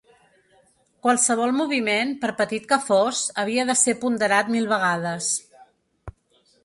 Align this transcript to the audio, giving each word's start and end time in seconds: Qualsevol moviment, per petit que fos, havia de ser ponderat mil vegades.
Qualsevol 1.07 1.53
moviment, 1.57 2.13
per 2.23 2.31
petit 2.39 2.65
que 2.71 2.79
fos, 2.87 3.21
havia 3.45 3.67
de 3.71 3.77
ser 3.83 3.95
ponderat 4.07 4.51
mil 4.57 4.67
vegades. 4.73 5.33